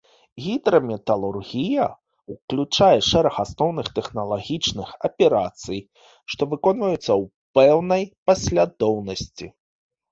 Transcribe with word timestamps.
Гідраметалургія 0.43 1.85
ўключае 2.35 2.97
шэраг 3.09 3.35
асноўных 3.45 3.93
тэхналагічных 4.01 4.89
аперацый, 5.11 5.79
што 6.31 6.41
выконваюцца 6.57 6.99
ў 6.99 7.23
пэўнай 7.61 8.03
паслядоўнасці. 8.31 9.45